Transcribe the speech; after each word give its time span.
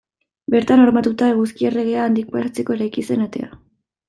Bertan 0.53 0.79
hormatuta, 0.85 1.27
Eguzki 1.33 1.69
Erregea 1.71 2.07
handik 2.07 2.33
pasatzeko 2.37 2.79
eraiki 2.79 3.07
zen 3.11 3.25
atea. 3.29 3.53